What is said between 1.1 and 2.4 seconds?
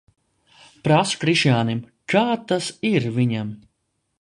Krišjānim, kā